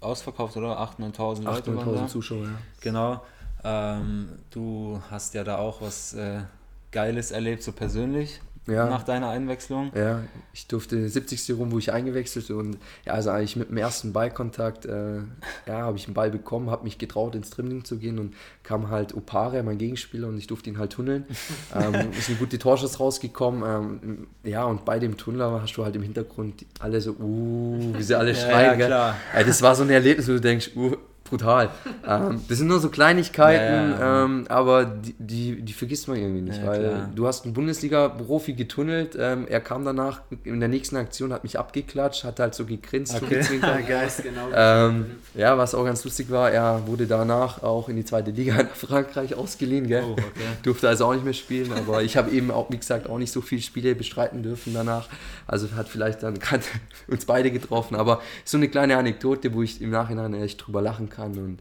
[0.00, 0.78] ausverkauft, oder?
[0.80, 2.58] 8.000, 9.000 Leute 8.000 Zuschauer, ja.
[2.80, 3.22] Genau.
[3.64, 6.40] Ähm, du hast ja da auch was äh,
[6.92, 8.88] Geiles erlebt, so persönlich ja.
[8.88, 9.92] nach deiner Einwechslung.
[9.94, 10.22] Ja,
[10.52, 11.52] ich durfte 70.
[11.58, 15.16] rum, wo ich eingewechselt und ja, also eigentlich mit dem ersten Ballkontakt, äh,
[15.66, 18.90] ja, habe ich einen Ball bekommen, habe mich getraut ins Dribbling zu gehen und kam
[18.90, 21.24] halt Opare, mein Gegenspieler, und ich durfte ihn halt tunneln.
[21.74, 23.62] ähm, ist ein guter Torschuss rausgekommen.
[23.66, 28.02] Ähm, ja, und bei dem Tunnler hast du halt im Hintergrund alle so, uh, wie
[28.02, 28.54] sie alle schreien.
[28.84, 31.70] Ja, ja, ja, das war so ein Erlebnis, wo du denkst, uh, brutal.
[32.06, 36.18] ähm, das sind nur so Kleinigkeiten, ja, ja, ähm, aber die, die, die, vergisst man
[36.18, 37.10] irgendwie nicht, weil klar.
[37.14, 41.58] du hast einen Bundesliga-Profi getunnelt, ähm, er kam danach in der nächsten Aktion, hat mich
[41.58, 43.42] abgeklatscht, hat halt so gegrinst, okay.
[44.22, 44.48] Genau.
[44.54, 48.54] Ähm, ja, was auch ganz lustig war, er wurde danach auch in die zweite Liga
[48.62, 50.04] nach Frankreich ausgeliehen, gell?
[50.06, 50.22] Oh, okay.
[50.62, 53.32] durfte also auch nicht mehr spielen, aber ich habe eben auch, wie gesagt, auch nicht
[53.32, 55.08] so viele Spiele bestreiten dürfen danach,
[55.46, 56.38] also hat vielleicht dann
[57.08, 61.08] uns beide getroffen, aber so eine kleine Anekdote, wo ich im Nachhinein echt drüber lachen
[61.08, 61.38] kann kann.
[61.38, 61.58] Und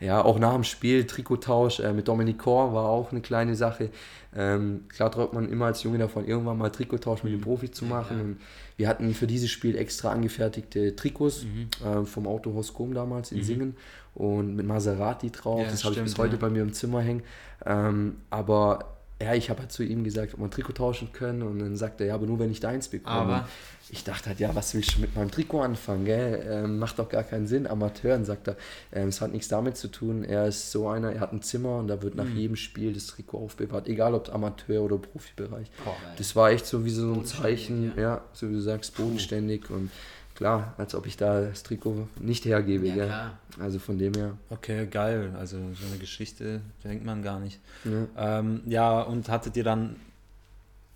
[0.00, 3.90] ja, auch nach dem Spiel, Trikottausch äh, mit Dominik Kor war auch eine kleine Sache.
[4.36, 7.84] Ähm, klar träumt man immer als Junge davon, irgendwann mal Trikottausch mit dem Profi zu
[7.84, 8.16] machen.
[8.16, 8.22] ja.
[8.22, 8.40] Und
[8.76, 11.68] wir hatten für dieses Spiel extra angefertigte Trikots Mhm.
[11.84, 13.76] äh, vom Autohaus Kom damals in Singen
[14.14, 15.62] und mit Maserati drauf.
[15.62, 16.38] Ja, das habe ich bis heute ja.
[16.40, 17.22] bei mir im Zimmer hängen.
[17.66, 21.58] Ähm, aber ja, ich habe halt zu ihm gesagt, ob ein Trikot tauschen können und
[21.58, 23.16] dann sagt er, ja, aber nur wenn ich deins bekomme.
[23.16, 23.48] Aber-
[23.90, 26.46] ich dachte halt, ja, was willst du mit meinem Trikot anfangen, gell?
[26.46, 28.16] Ähm, macht doch gar keinen Sinn, Amateur.
[28.16, 28.56] Und sagt er,
[28.92, 30.24] ähm, es hat nichts damit zu tun.
[30.24, 32.36] Er ist so einer, er hat ein Zimmer und da wird nach Mhm.
[32.36, 35.70] jedem Spiel das Trikot aufbewahrt, egal ob Amateur oder Profibereich.
[35.82, 38.02] Boah, Das war echt so wie so ein Zeichen, ja.
[38.02, 38.24] ja.
[38.34, 39.90] so wie du sagst, bodenständig und
[40.38, 43.06] klar, als ob ich da das Trikot nicht hergebe, ja, gell?
[43.06, 43.38] klar.
[43.60, 44.38] Also von dem her.
[44.50, 45.32] Okay, geil.
[45.38, 47.58] Also so eine Geschichte denkt man gar nicht.
[47.84, 49.96] Ja, Ähm, ja, und hattet ihr dann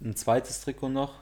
[0.00, 1.12] ein zweites Trikot noch?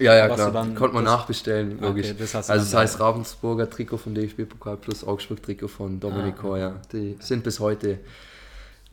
[0.00, 2.06] ja, ja klar, dann- konnte man das- nachbestellen, logisch.
[2.10, 6.74] Okay, das also das heißt Ravensburger Trikot vom DFB-Pokal plus Augsburg-Trikot von Dominik Ah, ja.
[6.92, 7.98] Die sind bis heute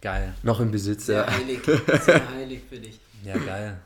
[0.01, 0.33] Geil.
[0.43, 1.31] noch im Besitz, Sehr ja.
[1.31, 2.99] heilig, sehr heilig für dich.
[3.23, 3.77] Ja, geil.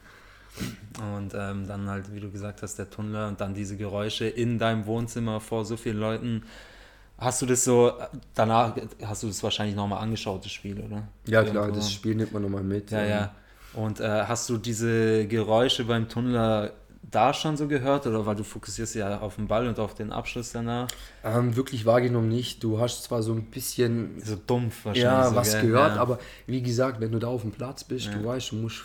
[1.15, 4.59] Und ähm, dann halt, wie du gesagt hast, der Tunnel und dann diese Geräusche in
[4.59, 6.43] deinem Wohnzimmer vor so vielen Leuten.
[7.17, 7.93] Hast du das so,
[8.33, 11.07] danach hast du das wahrscheinlich nochmal angeschaut, das Spiel, oder?
[11.27, 11.75] Ja klar, Irgendwo.
[11.75, 12.91] das Spiel nimmt man nochmal mit.
[12.91, 13.35] Ja, ja.
[13.73, 16.71] Und äh, hast du diese Geräusche beim Tunnel
[17.11, 20.11] da schon so gehört oder weil du fokussierst ja auf den Ball und auf den
[20.11, 20.87] Abschluss danach?
[21.23, 22.63] Ähm, wirklich wahrgenommen nicht.
[22.63, 25.03] Du hast zwar so ein bisschen So dumpf wahrscheinlich.
[25.03, 25.61] ja, so, was gell?
[25.63, 26.01] gehört, ja.
[26.01, 28.13] aber wie gesagt, wenn du da auf dem Platz bist, Ja.
[28.13, 28.81] du weißt, du musst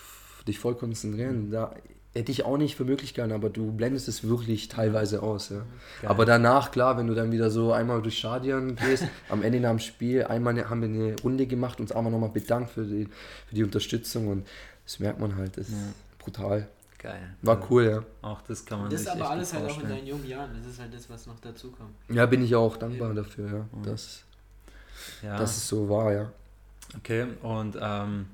[0.46, 1.50] dich voll konzentrieren.
[1.50, 1.74] Da
[2.14, 5.48] hätte ich auch nicht für möglich gehalten, aber du blendest es wirklich teilweise aus.
[5.48, 5.56] Ja.
[5.56, 6.10] Geil.
[6.10, 9.70] Aber danach, klar, wenn du dann wieder so einmal durch Stadion gehst, am Ende nach
[9.70, 13.08] dem Spiel, einmal haben wir eine Runde gemacht, uns einmal nochmal bedankt für die,
[13.48, 14.46] für die Unterstützung und
[14.84, 15.76] das merkt man halt, das ist
[16.18, 16.68] brutal.
[16.98, 17.34] Geil.
[17.42, 18.04] War cool, ja.
[18.22, 20.50] Auch das kann man Das ist aber echt alles halt auch in deinen jungen Jahren.
[20.56, 21.90] Das ist halt das, was noch dazu kommt.
[22.08, 23.68] Ja, bin ich auch dankbar dafür, ja.
[23.82, 24.22] Dass,
[25.22, 25.36] Ja.
[25.36, 26.32] dass es so war, ja.
[26.96, 28.26] Okay, und ähm,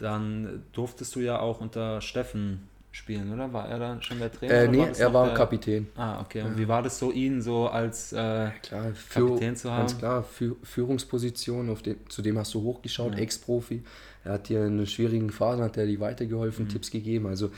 [0.00, 3.52] dann durftest du ja auch unter Steffen spielen, oder?
[3.52, 4.52] War er dann schon der Trainer?
[4.54, 5.86] Äh, nee, das er war der- Kapitän.
[5.96, 6.42] Ah, okay.
[6.42, 9.80] Und wie war das so, ihn so als äh, Klar, für, Kapitän zu haben?
[9.80, 13.18] Ganz klar, Fü Führungsposition, auf den, zu dem hast du hochgeschaut, Ja.
[13.18, 13.82] Ex-Profi.
[14.24, 16.68] Er hat dir in einer schwierigen Phase, hat er dir weitergeholfen, Mhm.
[16.70, 17.26] Tipps gegeben.
[17.26, 17.50] Also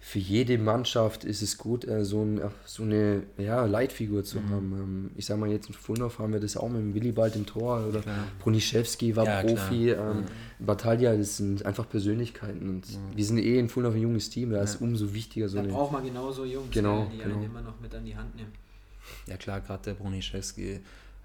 [0.00, 4.50] für jede Mannschaft ist es gut, äh, so, ein, so eine ja, Leitfigur zu Mhm.
[4.50, 4.72] haben.
[4.72, 7.44] Ähm, Ich sag mal, jetzt in Fulnhof haben wir das auch mit dem Willibald im
[7.46, 8.24] Tor oder Klar.
[8.38, 9.90] Broniszewski war Ja, Profi.
[9.90, 10.24] Ähm,
[10.60, 12.68] Battaglia, das sind einfach Persönlichkeiten.
[12.68, 12.84] Und
[13.14, 15.72] wir sind eh in Fulnhof ein junges Team, da ist umso wichtiger so Da eine.
[15.72, 17.34] braucht man genauso Jungs, Genau, gell, die genau.
[17.36, 18.52] einen immer noch mit an die Hand nehmen.
[19.26, 20.80] Ja klar, gerade der Broniszewski.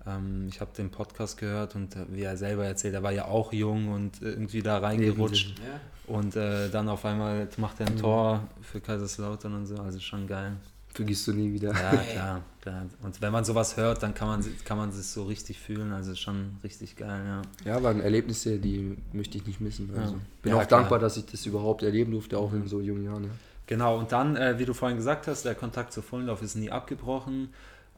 [0.05, 3.25] Ähm, ich habe den Podcast gehört und äh, wie er selber erzählt, er war ja
[3.25, 5.55] auch jung und irgendwie da reingerutscht.
[5.59, 5.79] Ja,
[6.13, 10.27] Und äh, dann auf einmal macht er ein Tor für Kaiserslautern und so, also schon
[10.27, 10.53] geil.
[10.93, 11.71] Vergisst du nie wieder.
[11.73, 12.85] Ja, klar, klar.
[13.01, 16.13] Und wenn man sowas hört, dann kann man, kann man sich so richtig fühlen, also
[16.15, 17.41] schon richtig geil, ja.
[17.65, 19.89] Ja, waren Erlebnisse, die möchte ich nicht missen.
[19.97, 20.19] Also Ja.
[20.43, 20.81] bin Ja, auch klar.
[20.81, 23.23] dankbar, dass ich das überhaupt erleben durfte, auch in so jungen Jahren.
[23.23, 23.29] Ja.
[23.65, 26.69] Genau, und dann, äh, wie du vorhin gesagt hast, der Kontakt zu Vollendorf ist nie
[26.69, 27.49] abgebrochen.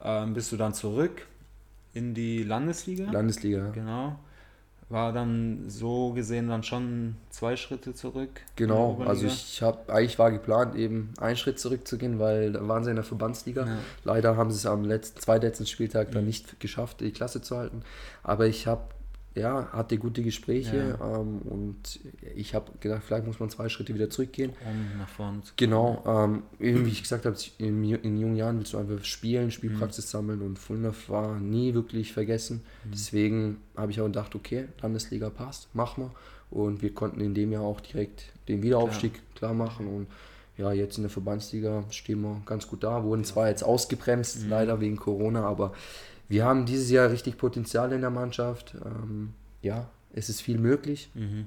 [0.02, 1.26] Ähm, bist du dann zurück
[1.96, 3.10] in die Landesliga?
[3.10, 3.58] Landesliga.
[3.58, 3.70] ja.
[3.70, 4.18] Genau.
[4.88, 8.42] War dann so gesehen dann schon zwei Schritte zurück.
[8.54, 12.90] Genau, also ich habe eigentlich war geplant, eben einen Schritt zurückzugehen, weil da waren sie
[12.90, 13.62] in der Verbandsliga.
[13.66, 13.74] Ja.
[13.74, 13.78] Mhm.
[14.04, 17.82] Leider haben sie es am letzten, zweitletzten Spieltag dann nicht geschafft, die Klasse zu halten.
[18.22, 18.82] Aber ich habe,
[19.36, 22.00] ja, hatte gute Gespräche ähm, und
[22.34, 24.52] ich habe gedacht, vielleicht muss man zwei Schritte wieder zurückgehen.
[24.64, 28.72] Um nach vorne zu Genau, ähm, wie ich gesagt habe, in, in jungen Jahren willst
[28.72, 29.50] du einfach spielen, Mhm.
[29.50, 32.62] Spielpraxis sammeln und Fulnhof war nie wirklich vergessen.
[32.84, 32.90] Mhm.
[32.92, 36.10] Deswegen habe ich auch gedacht, okay, Landesliga passt, machen wir.
[36.50, 39.86] Und wir konnten in dem Jahr auch direkt den Wiederaufstieg klar, machen.
[39.88, 40.06] Und
[40.56, 43.04] ja, jetzt in der Verbandsliga stehen wir ganz gut da.
[43.04, 44.50] Wurden zwar jetzt ausgebremst, Mhm.
[44.50, 45.74] leider wegen Corona, aber
[46.28, 48.74] wir haben dieses Jahr richtig Potenzial in der Mannschaft.
[48.84, 51.10] Ähm, ja, es ist viel möglich.
[51.14, 51.46] Mhm.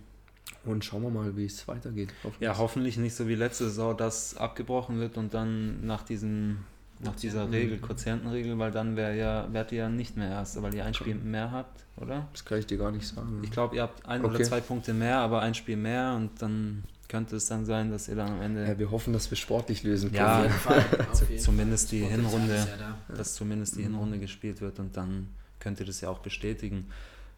[0.66, 2.10] Und schauen wir mal, wie es weitergeht.
[2.40, 6.58] Ja, hoffentlich nicht so wie letzte Saison, dass abgebrochen wird und dann nach diesem
[7.02, 10.74] nach dieser Regel, Quotientenregel, weil dann wäre ja, wärt ihr ja nicht mehr Erster, weil
[10.76, 12.28] ihr ein Spiel mehr habt, oder?
[12.34, 13.40] Das kann ich dir gar nicht sagen.
[13.42, 14.44] Ich glaube, ihr habt ein oder Okay.
[14.44, 18.16] zwei Punkte mehr, aber ein Spiel mehr und dann könnte es dann sein, dass ihr
[18.16, 20.24] dann am Ende Ja, wir hoffen, dass wir sportlich lösen können.
[20.24, 23.16] Ja, Auf jeden Fall, auf jeden zumindest die Potenzial Hinrunde, ja da.
[23.16, 25.28] dass zumindest die Hinrunde gespielt wird und dann
[25.60, 26.88] könnt ihr das ja auch bestätigen.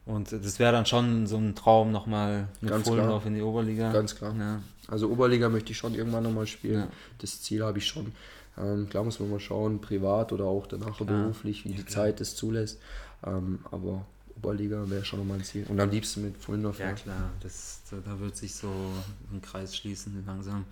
[0.06, 3.28] Und das wäre dann schon so ein Traum, nochmal mit Ganz Fullendorf klar.
[3.32, 3.92] in die Oberliga.
[3.92, 4.36] Ganz klar.
[4.38, 4.62] Ja.
[4.88, 6.82] Also Oberliga möchte ich schon irgendwann nochmal spielen.
[6.82, 6.88] Ja.
[7.20, 8.12] Das Ziel habe ich schon.
[8.58, 11.08] Ähm, klar muss man mal schauen, privat oder auch danach Klar.
[11.08, 12.80] beruflich, wie die Zeit es zulässt.
[13.26, 14.06] Ähm, aber
[14.42, 15.66] Oberliga wäre schon nochmal ein Ziel.
[15.70, 16.80] Und am liebsten mit Fulendorf.
[16.80, 18.72] Ja klar, das, da, da wird sich so
[19.32, 20.66] ein Kreis schließen langsam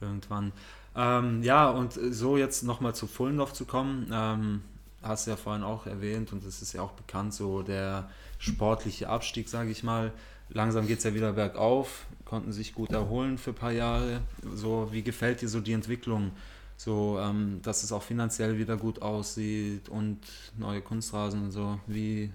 [0.00, 0.52] irgendwann.
[0.94, 4.10] Ähm, ja, und so jetzt nochmal zu Fullendorf zu kommen.
[4.12, 4.62] Ähm,
[5.02, 9.08] hast du ja vorhin auch erwähnt und es ist ja auch bekannt, so der sportliche
[9.08, 10.12] Abstieg, sage ich mal.
[10.50, 14.22] Langsam geht es ja wieder bergauf, konnten sich gut erholen für ein paar Jahre.
[14.54, 16.32] So, wie gefällt dir so die Entwicklung?
[16.76, 20.20] So, ähm, dass es auch finanziell wieder gut aussieht und
[20.56, 21.78] neue Kunstrasen und so.
[21.86, 22.30] Wie,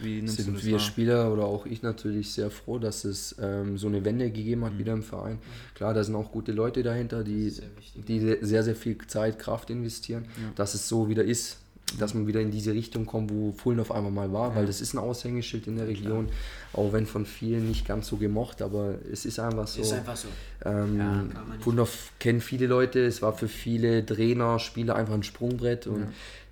[0.00, 0.80] wie nimmst sind du das wir wahr?
[0.80, 4.78] Spieler oder auch ich natürlich sehr froh, dass es ähm, so eine Wende gegeben hat
[4.78, 5.38] wieder im Verein.
[5.74, 8.04] Klar, da sind auch gute Leute dahinter, die, sehr wichtig.
[8.06, 11.58] die se- sehr, sehr viel Zeit, Kraft investieren, dass es so wieder ist,
[11.98, 14.82] dass man wieder in diese Richtung kommt, wo Fullen auf einmal mal war, weil das
[14.82, 16.28] ist ein Aushängeschild in der Region,
[16.74, 19.80] auch wenn von vielen nicht ganz so gemocht, aber es ist einfach so.
[19.80, 20.28] Ist einfach so.
[20.66, 21.24] Ähm, Ja.
[21.62, 26.08] Pundorf kennen viele Leute, es war für viele Trainer, Spieler einfach ein Sprungbrett und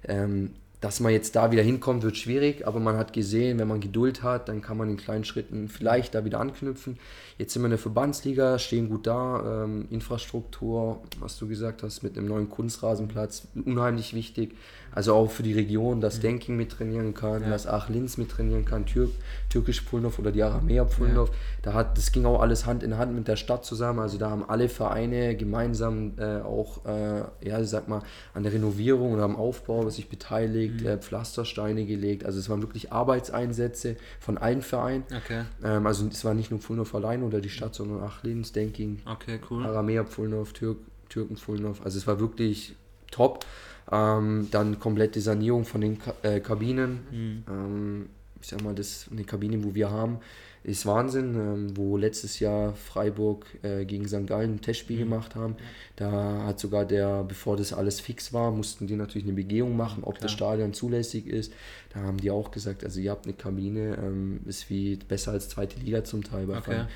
[0.08, 0.52] ähm,
[0.86, 4.22] dass man jetzt da wieder hinkommt, wird schwierig, aber man hat gesehen, wenn man Geduld
[4.22, 7.00] hat, dann kann man in kleinen Schritten vielleicht da wieder anknüpfen.
[7.38, 12.04] Jetzt sind wir in der Verbandsliga, stehen gut da, ähm, Infrastruktur, was du gesagt hast,
[12.04, 14.54] mit einem neuen Kunstrasenplatz, unheimlich wichtig.
[14.96, 17.50] Also auch für die Region, dass Denking mittrainieren kann, Ja.
[17.50, 19.10] dass Ach Linz mittrainieren kann, Türk,
[19.50, 21.30] Türkisch Pfullendorf oder die Aramea Pfullendorf.
[21.60, 23.98] Da hat, das ging auch alles Hand in Hand mit der Stadt zusammen.
[23.98, 28.00] Also da haben alle Vereine gemeinsam äh, auch, äh, ja, ich sag mal,
[28.32, 32.24] an der Renovierung oder am Aufbau sich beteiligt, äh, Pflastersteine gelegt.
[32.24, 35.04] Also es waren wirklich Arbeitseinsätze von allen Vereinen.
[35.14, 38.52] Okay, Ähm, also es war nicht nur Pfullendorf allein oder die Stadt, sondern Ach Linz,
[38.52, 39.62] Denking, okay, cool.
[39.66, 40.78] Aramea Pfullendorf, Türk,
[41.10, 41.82] Türken Pfullendorf.
[41.84, 42.74] Also es war wirklich
[43.10, 43.44] top.
[43.90, 47.00] Ähm, dann komplette Sanierung von den Ka äh, Kabinen.
[47.10, 47.44] Mhm.
[47.48, 48.06] Ähm,
[48.40, 50.18] ich sag mal, das eine Kabine, wo wir haben,
[50.62, 51.34] ist Wahnsinn.
[51.36, 54.26] Ähm, wo letztes Jahr Freiburg äh, gegen St.
[54.26, 55.56] Gallen ein Testspiel gemacht haben.
[55.94, 60.02] Da hat sogar der, bevor das alles fix war, mussten die natürlich eine Begehung machen,
[60.02, 61.52] ob das Stadion zulässig ist.
[61.94, 65.48] Da haben die auch gesagt, also ihr habt eine Kabine, ähm, ist wie besser als
[65.48, 66.64] zweite Liga zum Teil bei Okay.
[66.64, 66.88] Vereinen.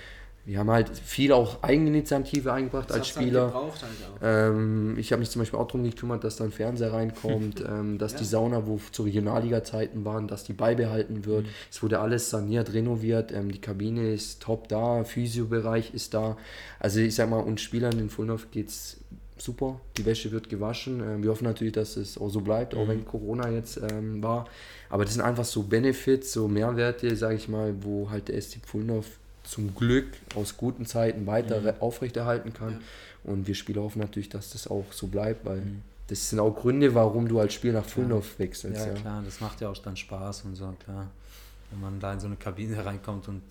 [0.46, 3.52] Wir haben halt viel auch Eigeninitiative eingebracht Das als halt Spieler.
[3.54, 3.72] halt.
[4.22, 7.98] Ähm, ich habe mich zum Beispiel auch darum gekümmert, dass da ein Fernseher reinkommt, ähm,
[7.98, 11.46] dass die Sauna, wo zu Regionalliga-Zeiten waren, dass die beibehalten wird.
[11.70, 16.36] Es wurde alles saniert, renoviert, ähm, die Kabine ist top da, Physiobereich ist da.
[16.78, 18.98] Also ich sag mal, uns Spielern in Fulnhof geht's
[19.36, 21.00] super, die Wäsche wird gewaschen.
[21.00, 24.46] Ähm, wir hoffen natürlich, dass es auch so bleibt, auch wenn Corona jetzt ähm, war.
[24.88, 28.58] Aber das sind einfach so Benefits, so Mehrwerte, sage ich mal, wo halt der SC
[28.66, 29.19] Fulnhof
[29.50, 32.80] zum Glück aus guten Zeiten weiter re- aufrechterhalten kann.
[33.24, 35.62] Und wir Spieler hoffen natürlich, dass das auch so bleibt, weil
[36.06, 38.80] das sind auch Gründe, warum du als Spiel nach Fulnhof wechselst.
[38.86, 41.08] Ja, Ja, klar, das macht ja auch dann Spaß und so, klar.
[41.70, 43.42] Wenn man da in so eine Kabine reinkommt und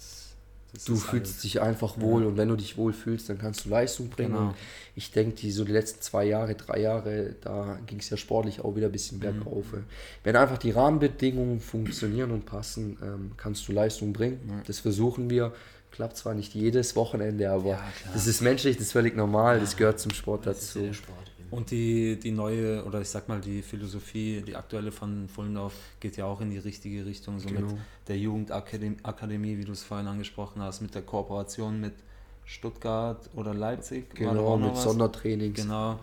[0.86, 3.66] Du ist fühlst alles- dich einfach wohl und wenn du dich wohl fühlst, dann kannst
[3.66, 4.34] du Leistung bringen.
[4.36, 4.54] Genau.
[4.96, 8.62] Ich denke, die so die letzten zwei Jahre, drei Jahre, da ging es ja sportlich
[8.64, 9.66] auch wieder ein bisschen bergauf.
[10.24, 14.62] Wenn einfach die Rahmenbedingungen funktionieren und passen, ähm, kannst du Leistung bringen.
[14.68, 15.54] Das versuchen wir.
[15.91, 19.75] Klappt zwar nicht jedes Wochenende, aber Ja, das ist menschlich, das ist völlig normal, das
[19.75, 20.88] gehört zum Sport Das ja dazu.
[20.88, 21.17] der Sport.
[21.52, 26.15] Und die, die neue, oder ich sag mal, die Philosophie, die aktuelle von Fullendorf geht
[26.15, 27.78] ja auch in die richtige Richtung, so mit Genau.
[28.08, 31.93] der Jugendakademie, Akademie, wie du es vorhin angesprochen hast, mit der Kooperation mit
[32.45, 34.13] Stuttgart oder Leipzig.
[34.15, 34.84] Genau, mit was?
[34.84, 35.60] Sondertrainings.
[35.62, 35.99] Genau,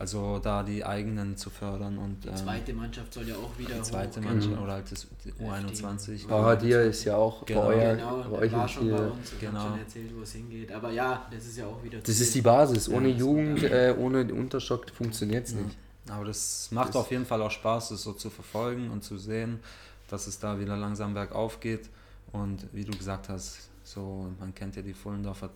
[0.00, 3.74] also da die eigenen zu fördern und Die ähm, zweite Mannschaft soll ja auch wieder
[3.76, 4.24] die zweite hochgehen.
[4.24, 6.26] Mannschaft oder halt das die U21.
[6.26, 7.60] Paradir ist ja auch Genau.
[7.60, 9.60] bei, euer, Genau, bei euch war schon bei uns und Genau.
[9.60, 10.72] hat schon erzählt, wo es hingeht.
[10.72, 12.88] Aber ja, das ist ja auch wieder Das ist die Basis.
[12.88, 15.60] Ohne Ja, Jugend, äh, ohne Unterschock funktioniert es Ja.
[15.60, 15.76] nicht.
[16.08, 19.18] Aber das macht Das- auf jeden Fall auch Spaß, das so zu verfolgen und zu
[19.18, 19.60] sehen,
[20.08, 21.88] dass es da wieder langsam bergauf geht.
[22.32, 25.50] Und wie du gesagt hast, so man kennt ja die Fullendorfer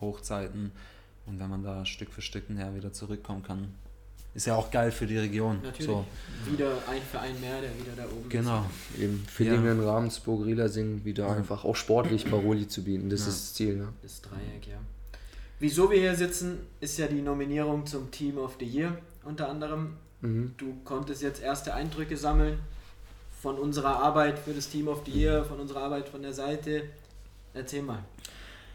[0.00, 0.72] Hochzeiten
[1.26, 3.74] und wenn man da Stück für Stück näher wieder zurückkommen kann,
[4.34, 5.60] ist ja auch geil für die Region.
[5.62, 5.86] Natürlich.
[5.86, 6.04] So,
[6.50, 8.66] Wieder ein Verein mehr, der wieder da oben genau.
[8.98, 13.08] Eben Villingen, Ravensburg, Rielersing wieder einfach auch sportlich Paroli zu bieten.
[13.10, 13.28] Das Ja.
[13.28, 13.76] ist das Ziel.
[13.76, 13.88] Ne?
[14.02, 14.24] ist.
[14.24, 14.78] Das Dreieck, ja.
[15.60, 19.94] Wieso wir hier sitzen, ist ja die Nominierung zum Team of the Year unter anderem.
[20.20, 20.54] Mhm.
[20.56, 22.58] Du konntest jetzt erste Eindrücke sammeln
[23.40, 26.82] von unserer Arbeit für das Team of the Year, von unserer Arbeit von der Seite.
[27.52, 28.04] Erzähl mal.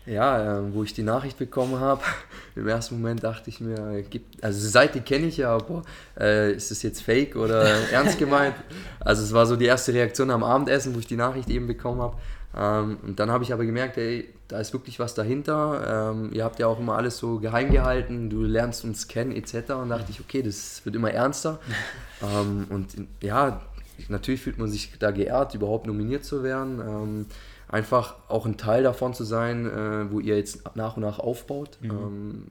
[0.06, 2.02] Ja, ähm, wo ich die Nachricht bekommen habe,
[2.56, 5.84] im ersten Moment dachte ich mir, äh, gibt, also die Seite kenne ich ja, aber
[6.20, 8.56] äh, ist das jetzt fake oder ernst gemeint?
[9.00, 12.02] Also es war so die erste Reaktion am Abendessen, wo ich die Nachricht eben bekommen
[12.02, 12.18] habe.
[12.58, 16.12] Ähm, und dann habe ich aber gemerkt, ey, da ist wirklich was dahinter.
[16.12, 19.74] Ähm, ihr habt ja auch immer alles so geheim gehalten, du lernst uns kennen etc.
[19.74, 21.60] Und dachte ich, okay, das wird immer ernster.
[22.24, 23.62] ähm, und ja,
[24.08, 27.28] natürlich fühlt man sich da geehrt, überhaupt nominiert zu werden.
[27.70, 31.78] Einfach auch ein Teil davon zu sein, äh, wo ihr jetzt nach und nach aufbaut.
[31.84, 32.46] Ähm,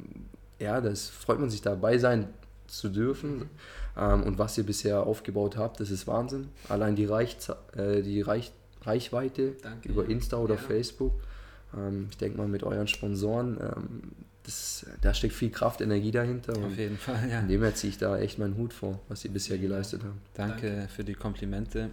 [0.60, 2.28] ja, das freut man sich dabei sein
[2.68, 3.50] zu dürfen.
[3.96, 6.48] Ähm, und was ihr bisher aufgebaut habt, das ist Wahnsinn.
[6.68, 7.36] Allein die, Reich,
[7.76, 8.52] äh, die Reich,
[8.82, 10.10] Reichweite Danke, über ja.
[10.10, 10.60] Insta oder Ja.
[10.60, 11.14] Facebook.
[11.76, 14.02] Ähm, ich denke mal mit euren Sponsoren, ähm,
[14.44, 16.52] das, da steckt viel Kraft, Energie dahinter.
[16.64, 17.42] Auf jeden Fall, ja.
[17.42, 20.14] Dem her ziehe ich da echt meinen Hut vor, was ihr bisher geleistet habt.
[20.34, 20.88] Danke, Danke.
[20.88, 21.90] für die Komplimente.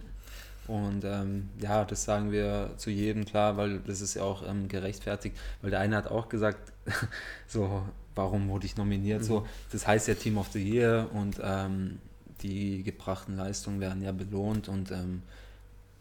[0.68, 4.68] Und ähm, ja, das sagen wir zu jedem klar, weil das ist ja auch ähm,
[4.68, 5.36] gerechtfertigt.
[5.62, 6.72] Weil der eine hat auch gesagt,
[7.46, 7.82] so,
[8.14, 9.22] warum wurde ich nominiert?
[9.22, 9.26] Mhm.
[9.26, 11.98] So, das heißt ja Team of the Year und ähm,
[12.42, 15.22] die gebrachten Leistungen werden ja belohnt und ähm,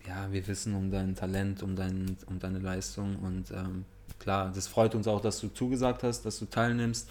[0.07, 3.85] ja, wir wissen um dein Talent, um, dein, um deine Leistung und ähm,
[4.19, 7.09] klar, das freut uns auch, dass du zugesagt hast, dass du teilnimmst.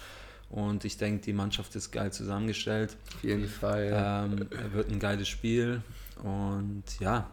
[0.49, 2.95] Und ich denke, die Mannschaft ist geil zusammengestellt.
[3.15, 3.89] Auf jeden Fall.
[3.89, 4.25] Ja.
[4.25, 5.81] Ähm, wird ein geiles Spiel.
[6.23, 7.29] Und ja.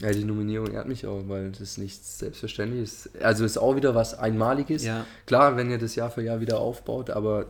[0.00, 3.22] Ja, die Nominierung ehrt mich auch, weil das nichts Selbstverständliches ist.
[3.22, 4.84] Also ist auch wieder was Einmaliges.
[4.84, 5.04] Ja.
[5.26, 7.46] Klar, wenn ihr das Jahr für Jahr wieder aufbaut, aber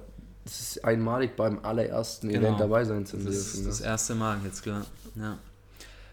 [0.47, 2.47] es ist einmalig beim allerersten genau.
[2.47, 3.33] Event dabei sein zu dürfen.
[3.33, 4.87] Das ist das erste Mal jetzt, klar.
[5.15, 5.39] Ja.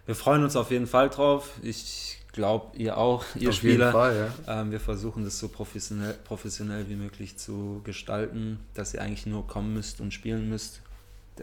[0.05, 1.51] Wir freuen uns auf jeden Fall drauf.
[1.63, 3.93] Ich glaube, ihr auch, ihr Auf Spieler.
[3.93, 4.61] Fall, ja.
[4.61, 9.47] ähm, wir versuchen das so professionell, professionell wie möglich zu gestalten, dass ihr eigentlich nur
[9.47, 10.81] kommen müsst und spielen müsst.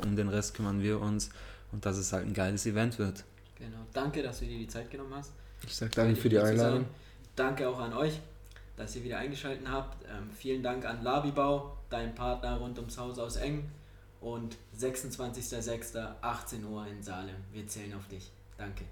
[0.05, 1.31] Um den Rest kümmern wir uns
[1.73, 3.25] und dass es halt ein geiles Event wird.
[3.63, 3.87] Genau.
[3.93, 5.33] Danke, dass du dir die Zeit genommen hast.
[5.65, 6.87] Ich sage danke für die Einladung.
[7.37, 8.19] Danke auch an euch,
[8.77, 10.05] dass ihr wieder eingeschaltet habt.
[10.05, 13.71] Ähm, vielen Dank an Labibau, dein Partner rund ums Haus aus Eng.
[14.21, 17.37] Und 26.06.18 Uhr in Salem.
[17.53, 18.31] Wir zählen auf dich.
[18.57, 18.85] Danke.